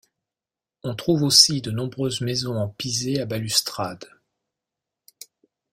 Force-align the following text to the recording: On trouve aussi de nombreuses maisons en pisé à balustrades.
On 0.81 0.95
trouve 0.95 1.21
aussi 1.21 1.61
de 1.61 1.69
nombreuses 1.69 2.21
maisons 2.21 2.55
en 2.55 2.67
pisé 2.69 3.21
à 3.21 3.27
balustrades. 3.27 4.09